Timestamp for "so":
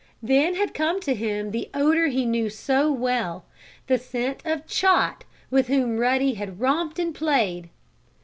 2.49-2.91